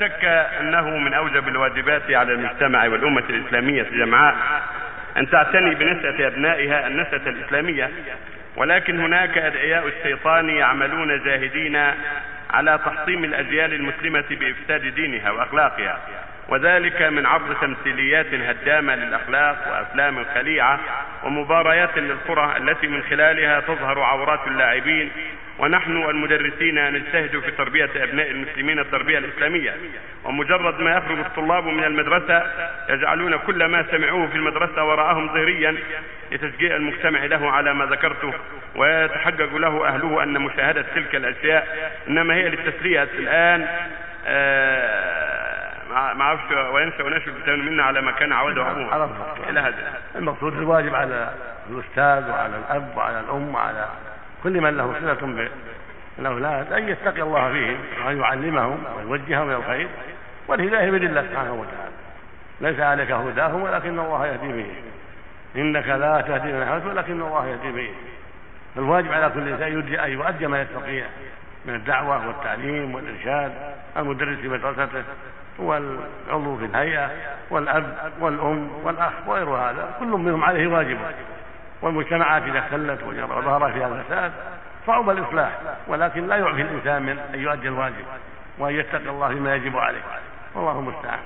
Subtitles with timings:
[0.00, 0.24] شك
[0.60, 4.36] أنه من أوجب الواجبات على المجتمع والأمة الإسلامية جمعاء
[5.16, 7.90] أن تعتني بنشأة أبنائها النشأة الإسلامية
[8.56, 11.76] ولكن هناك أدعياء الشيطان يعملون جاهدين
[12.50, 15.98] على تحطيم الأجيال المسلمة بإفساد دينها وأخلاقها
[16.48, 20.80] وذلك من عبر تمثيليات هدامة للأخلاق وأفلام خليعة
[21.24, 25.10] ومباريات للكره التي من خلالها تظهر عورات اللاعبين
[25.58, 29.74] ونحن المدرسين نجتهد في تربية أبناء المسلمين التربية الإسلامية.
[30.24, 32.42] ومجرد ما يخرج الطلاب من المدرسة
[32.88, 35.76] يجعلون كل ما سمعوه في المدرسة وراءهم ظهريا
[36.32, 38.32] لتشجيع المجتمع له على ما ذكرته.
[38.76, 43.02] ويتحقق له أهله أن مشاهدة تلك الأشياء إنما هي للتسلية.
[43.02, 43.66] الآن
[44.26, 49.50] آه ما أعرفش وينسى ونشر منا على ما كان عوده أبوه.
[49.50, 50.00] إلى هذا.
[50.16, 51.30] المقصود الواجب على
[51.70, 53.88] الأستاذ وعلى الأب وعلى الأم وعلى
[54.42, 55.48] كل من له صلة
[56.18, 59.88] بالأولاد أن يتقي الله فيهم وأن يعلمهم ويوجههم إلى الخير
[60.48, 61.92] والهداية بيد الله سبحانه وتعالى.
[62.60, 64.66] ليس عليك هداهم ولكن الله يهدي به
[65.56, 67.90] إنك لا تهدي من أحببت ولكن الله يهدي به
[68.74, 71.06] فالواجب على كل إنسان أن يؤدي ما يستطيع
[71.64, 73.52] من الدعوة والتعليم والإرشاد
[73.96, 75.02] المدرس في مدرسته
[75.58, 77.10] والعضو في الهيئة
[77.50, 79.94] والأب والأم والأخ وغير هذا.
[79.98, 80.98] كل منهم عليه واجب.
[81.82, 84.32] والمجتمعات إذا اختلت وظهر فيها الفساد
[84.86, 88.04] صعب الإصلاح ولكن لا يعفي الإنسان من أن يؤدي الواجب
[88.58, 90.00] وأن يتقي الله فيما يجب عليه.
[90.54, 91.18] والله المستعان.